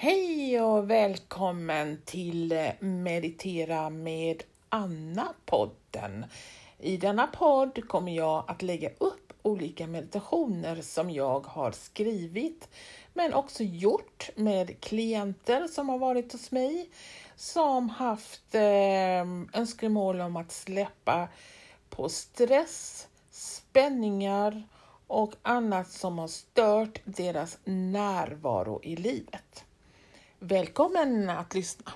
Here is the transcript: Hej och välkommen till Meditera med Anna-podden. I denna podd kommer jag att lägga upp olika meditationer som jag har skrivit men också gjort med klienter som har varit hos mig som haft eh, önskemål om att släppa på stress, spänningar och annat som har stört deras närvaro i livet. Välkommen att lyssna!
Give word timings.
Hej 0.00 0.60
och 0.60 0.90
välkommen 0.90 2.02
till 2.04 2.72
Meditera 2.80 3.90
med 3.90 4.42
Anna-podden. 4.68 6.24
I 6.78 6.96
denna 6.96 7.26
podd 7.26 7.88
kommer 7.88 8.12
jag 8.12 8.44
att 8.46 8.62
lägga 8.62 8.90
upp 8.98 9.32
olika 9.42 9.86
meditationer 9.86 10.82
som 10.82 11.10
jag 11.10 11.46
har 11.46 11.72
skrivit 11.72 12.68
men 13.14 13.34
också 13.34 13.62
gjort 13.62 14.30
med 14.34 14.80
klienter 14.80 15.68
som 15.68 15.88
har 15.88 15.98
varit 15.98 16.32
hos 16.32 16.50
mig 16.50 16.90
som 17.36 17.88
haft 17.88 18.54
eh, 18.54 19.22
önskemål 19.52 20.20
om 20.20 20.36
att 20.36 20.52
släppa 20.52 21.28
på 21.90 22.08
stress, 22.08 23.08
spänningar 23.30 24.62
och 25.06 25.34
annat 25.42 25.90
som 25.90 26.18
har 26.18 26.28
stört 26.28 27.00
deras 27.04 27.58
närvaro 27.64 28.80
i 28.82 28.96
livet. 28.96 29.64
Välkommen 30.40 31.30
att 31.30 31.54
lyssna! 31.54 31.92